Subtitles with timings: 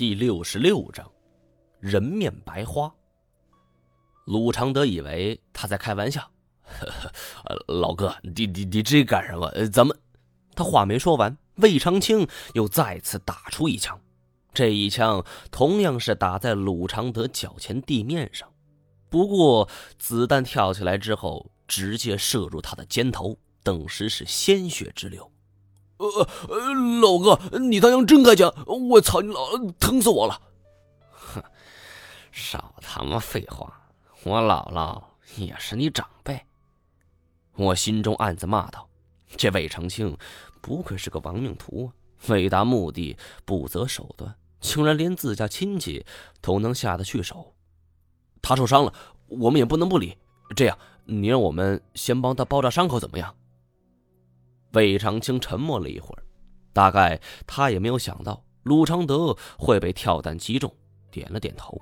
[0.00, 1.12] 第六十六章，
[1.78, 2.90] 人面白花。
[4.24, 6.22] 鲁常德以为他在开玩笑，
[6.62, 9.50] 呵呵，老哥，你你你这干什么？
[9.66, 9.94] 咱们……
[10.56, 14.00] 他话没说完，魏长青又再次打出一枪，
[14.54, 18.50] 这一枪同样是打在鲁常德脚前地面上，
[19.10, 25.30] 不过子弹跳起来之后，直接射入他的肩头，顿时是鲜血直流。
[26.00, 28.50] 呃呃，老哥，你他娘真开枪！
[28.90, 30.40] 我操你老，疼死我了！
[31.10, 31.42] 哼，
[32.32, 33.70] 少他妈废话！
[34.24, 35.02] 我姥姥
[35.36, 36.40] 也是你长辈。
[37.56, 38.88] 我心中暗自骂道
[39.36, 40.16] ：“这魏长青
[40.62, 42.28] 不愧是个亡命徒啊！
[42.28, 46.06] 为达目的不择手段，竟然连自家亲戚
[46.40, 47.54] 都能下得去手。
[48.40, 48.94] 他受伤了，
[49.28, 50.16] 我们也不能不理。
[50.56, 53.34] 这样，你让我们先帮他包扎伤口，怎么样？”
[54.72, 56.22] 魏长青沉默了一会儿，
[56.72, 60.72] 大概他也没有想到鲁常德会被跳弹击中，
[61.10, 61.80] 点了点头。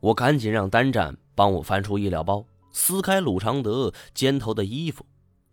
[0.00, 5.04] 我赶紧让单战帮我翻出医疗包，撕开鲁常德肩头的衣服，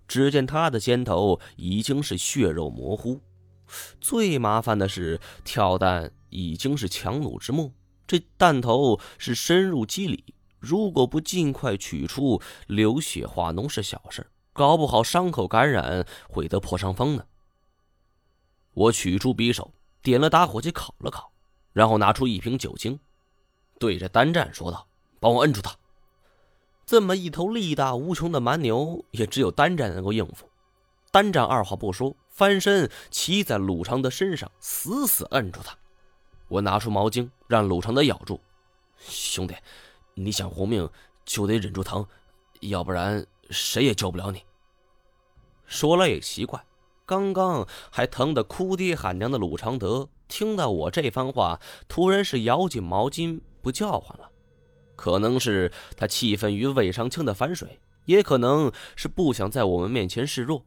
[0.07, 3.19] 只见他的肩头已经是血肉模糊。
[4.01, 7.71] 最麻烦的是，跳弹已经是强弩之末，
[8.05, 14.29] 这弹头是深入肌里，如果不尽快取出，流血化脓是小事。
[14.53, 17.25] 搞不好伤口感染会得破伤风呢。
[18.73, 21.31] 我取出匕首，点了打火机烤了烤，
[21.73, 22.99] 然后拿出一瓶酒精，
[23.79, 24.87] 对着单战说道
[25.19, 25.75] ：“帮我摁住他。”
[26.85, 30.49] 这么一头力大无穷的蛮牛，也只有单战能够应付。
[31.11, 35.77] 单战二话不说，翻身骑在鲁长德身上，死死摁住他。
[36.47, 38.41] 我拿出毛巾，让鲁长德咬住。
[38.97, 39.55] 兄弟，
[40.13, 40.89] 你想活命
[41.25, 42.05] 就得忍住疼，
[42.61, 43.25] 要不然……
[43.51, 44.43] 谁也救不了你。
[45.65, 46.65] 说来也奇怪，
[47.05, 54.29] 刚刚还疼得哭爹喊娘的鲁常德，听到我这番话，突然是咬紧毛巾不叫唤了。
[54.95, 60.65] 可能是他气愤于魏长青的反水，也可能是不想在我们面前示弱。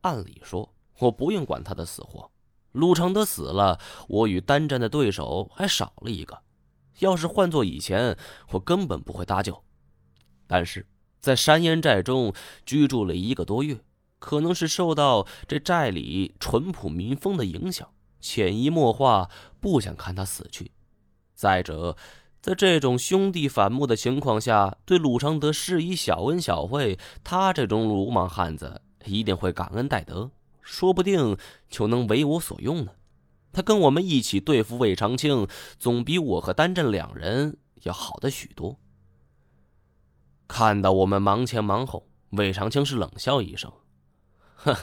[0.00, 2.30] 按理说，我不用管他的死活。
[2.72, 3.78] 鲁常德死了，
[4.08, 6.38] 我与单战的对手还少了一个。
[6.98, 8.16] 要是换做以前，
[8.50, 9.62] 我根本不会搭救。
[10.46, 10.86] 但是。
[11.22, 12.34] 在山烟寨中
[12.66, 13.78] 居住了一个多月，
[14.18, 17.88] 可能是受到这寨里淳朴民风的影响，
[18.20, 20.72] 潜移默化不想看他死去。
[21.36, 21.96] 再者，
[22.40, 31.36] 在这种兄弟反目的情况下，对鲁常德施以小恩小惠，他这种鲁莽汉子一定会感恩戴德，说不定
[31.70, 32.90] 就能为我所用呢。
[33.52, 35.46] 他跟我们一起对付魏长青，
[35.78, 38.76] 总比我和丹震两人要好的许多。
[40.52, 43.72] 看到我们忙前忙后，魏长青是冷笑一声
[44.56, 44.76] ：“哼，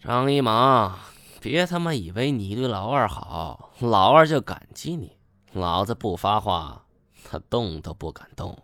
[0.00, 0.96] 张一忙，
[1.40, 5.16] 别他妈以为你对老二好，老二就感激你。
[5.52, 6.86] 老子不发话，
[7.24, 8.56] 他动都不敢动。”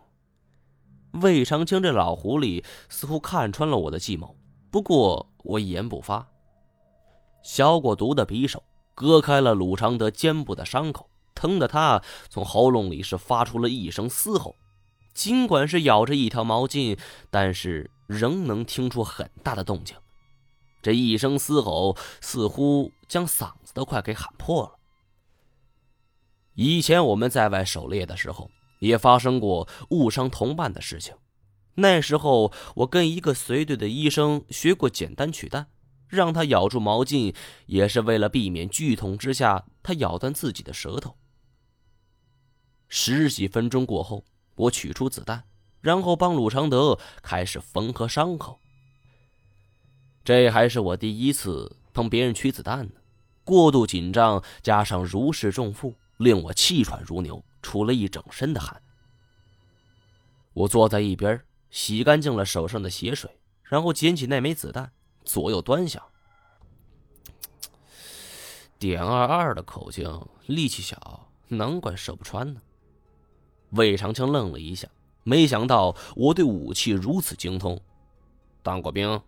[1.21, 4.37] 魏长青这老狐狸似乎看穿了我的计谋，
[4.71, 6.25] 不过我一言不发。
[7.43, 8.63] 消过毒的匕首
[8.95, 14.55] 割开了鲁常德肩部的伤口，疼得他从喉咙里是发出了一声嘶吼。
[15.13, 16.97] 尽管是咬着一条毛巾，
[17.29, 19.95] 但是仍能听出很大的动静。
[20.81, 24.79] 这一声嘶吼，似乎将嗓子都快给喊破了。
[26.55, 28.49] 以前我们在外狩猎的时候，
[28.79, 31.13] 也发生过误伤同伴的事情。
[31.75, 35.67] 那时候，我跟一个随队的医生学过简单取弹，
[36.07, 37.35] 让他咬住毛巾，
[37.67, 41.15] 也是为了避免剧痛之下他咬断自己的舌头。
[42.87, 44.25] 十几分钟过后。
[44.55, 45.43] 我取出子弹，
[45.79, 48.59] 然后帮鲁常德开始缝合伤口。
[50.23, 52.91] 这还是我第一次帮别人取子弹呢，
[53.43, 58.81] 过度紧张加上如释重负，令我气喘如牛，出了一整身的汗。
[60.53, 64.91] 我坐在一边，洗干净了手上的血水，然后捡起那枚子弹，
[65.23, 66.03] 左右端详。
[68.77, 72.61] 点二二的口径，力气小，难怪射不穿呢。
[73.71, 74.87] 魏长青愣了一下，
[75.23, 77.79] 没想到我对武器如此精通。
[78.63, 79.21] 当过兵，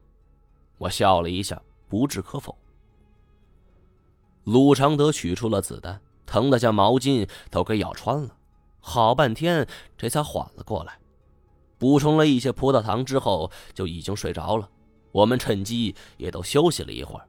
[0.77, 2.57] 我笑了一下，不置可否。
[4.43, 8.35] 鲁常德取出了子弹，疼得将毛巾都给咬穿了，
[8.79, 9.67] 好半天
[9.97, 10.99] 这才缓了过来。
[11.77, 14.69] 补充了一些葡萄糖之后，就已经睡着了。
[15.11, 17.27] 我们趁机也都休息了一会儿。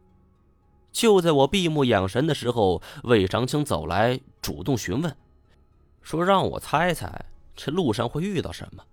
[0.90, 5.16] 就在我闭目养神的时候，魏长青走来，主动询问。
[6.04, 7.24] 说让我猜猜
[7.56, 8.84] 这路上会遇到什么，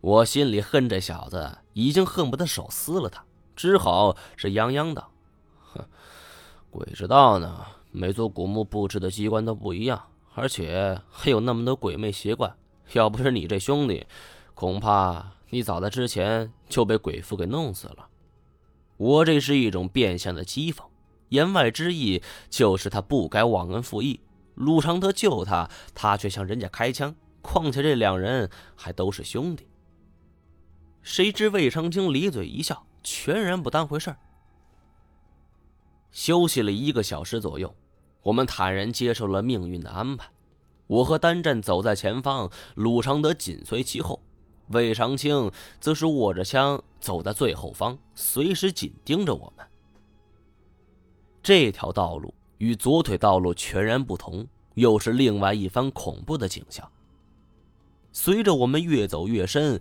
[0.00, 3.22] 我心里恨这小子，已经恨不得手撕了他，
[3.54, 5.12] 只好是泱泱道
[5.74, 5.84] ：“哼，
[6.70, 10.02] 鬼知道呢，每座古墓布置的机关都不一样，
[10.34, 12.56] 而且还有那么多鬼魅邪怪。
[12.94, 14.06] 要不是你这兄弟，
[14.54, 18.08] 恐怕你早在之前就被鬼妇给弄死了。
[18.96, 20.82] 我这是一种变相的讥讽，
[21.28, 24.20] 言外之意就是他不该忘恩负义。
[24.56, 27.14] 陆长德救他，他却向人家开枪。
[27.40, 29.68] 况且这两人还都是兄弟。
[31.00, 34.18] 谁知魏长青咧嘴一笑，全然不当回事儿。
[36.10, 37.72] 休息了一个小时左右，
[38.22, 40.28] 我们坦然接受了命运的安排。
[40.88, 44.20] 我和单战走在前方，鲁长德紧随其后，
[44.68, 49.64] 魏长青则是握着枪走在最后方，随时紧盯着我们。
[51.42, 56.90] 这条道路与左腿道路全然不同，又是另外一番恐怖的景象。
[58.12, 59.78] 随着我们越走越深，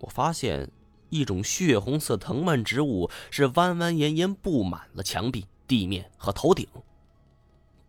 [0.00, 0.70] 我发现
[1.08, 6.66] 一种血红色藤蔓植物是弯弯延延布满了墙壁、地面和头顶。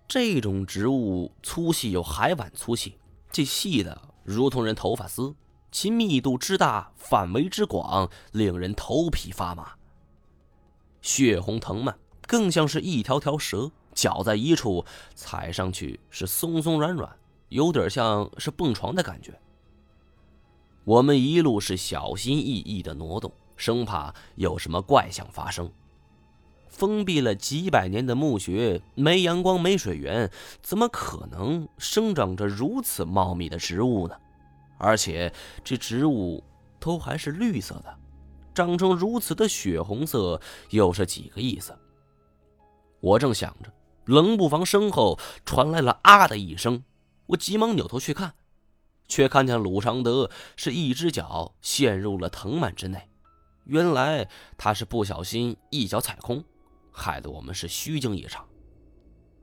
[0.08, 2.98] 这种植物粗细有海碗粗细，
[3.32, 5.36] 这细的如同人头发丝，
[5.72, 9.74] 其密度之大、范围之广，令人头皮发麻。
[11.02, 14.86] 血红藤蔓更像是一条条蛇脚在一处，
[15.16, 17.10] 踩上去是松松软软，
[17.50, 19.34] 有点像是蹦床的感觉。
[20.84, 25.72] 我们一路是小心翼翼的挪动，生怕有什么怪象发生。
[26.68, 30.30] 封闭了几百年的墓穴，没阳光，没水源，
[30.62, 34.16] 怎么可能生长着如此茂密的植物呢？
[34.78, 35.34] 而且
[35.64, 36.44] 这植物
[36.80, 37.98] 都还是绿色的，
[38.54, 40.40] 长成如此的血红色，
[40.70, 41.76] 又是几个意思？
[43.00, 43.72] 我正想着，
[44.08, 46.84] 冷不防身后传来了“啊”的一声，
[47.28, 48.34] 我急忙扭头去看。
[49.08, 53.10] 却看见鲁长德是一只脚陷入了藤蔓之内，
[53.64, 54.28] 原来
[54.58, 56.44] 他是不小心一脚踩空，
[56.92, 58.46] 害得我们是虚惊一场。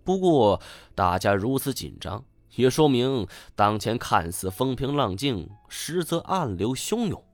[0.04, 0.60] 不过
[0.94, 2.22] 大家如此紧张，
[2.56, 7.24] 也说明当前看似风平浪静，实则暗流汹涌。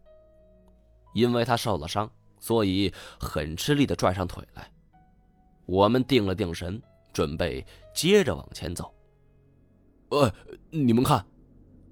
[1.12, 4.70] 因为他受了伤，所以很吃力的拽上腿来。
[5.66, 6.80] 我们定了定神，
[7.12, 8.92] 准备接着往前走。
[10.10, 10.32] 呃，
[10.70, 11.26] 你们看。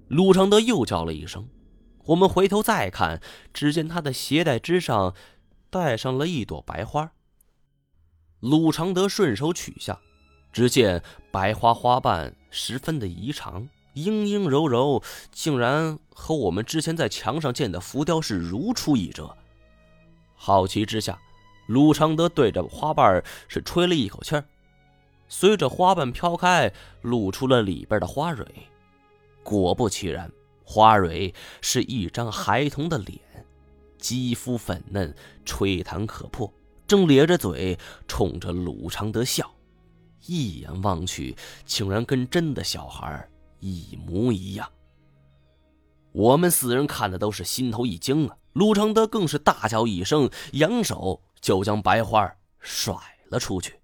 [0.08, 1.46] 鲁长德又叫了一声，
[2.06, 3.20] 我们回头再看，
[3.52, 5.14] 只见他的鞋带之上
[5.68, 7.12] 带上了一朵白花。
[8.40, 10.00] 鲁长德顺手取下，
[10.50, 19.36] 只见白花花瓣十分的异常，阴阴柔柔，竟然和我们之前在墙上见的浮雕是如出一辙。
[20.34, 21.20] 好奇之下，
[21.66, 24.44] 鲁长德对着花瓣是吹了一口气儿，
[25.28, 26.72] 随着花瓣飘开，
[27.02, 28.46] 露出了里边的花蕊。
[29.42, 30.30] 果不其然，
[30.64, 33.18] 花蕊是一张孩童的脸，
[33.98, 35.14] 肌肤粉嫩，
[35.44, 36.52] 吹弹可破，
[36.86, 39.50] 正咧着嘴冲着鲁长德笑，
[40.26, 43.28] 一眼望去，竟然跟真的小孩
[43.60, 44.68] 一模一样。
[46.12, 48.36] 我们四人看的都是心头一惊啊！
[48.54, 52.94] 鲁长德更是大叫一声，扬手就将白花甩
[53.28, 53.74] 了出去。